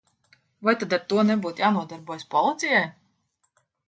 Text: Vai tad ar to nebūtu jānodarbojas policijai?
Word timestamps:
Vai 0.67 0.73
tad 0.83 0.95
ar 0.97 1.03
to 1.11 1.25
nebūtu 1.27 1.63
jānodarbojas 1.63 2.25
policijai? 2.31 2.81